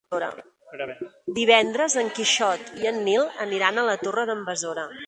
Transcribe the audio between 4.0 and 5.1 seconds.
Torre d'en Besora.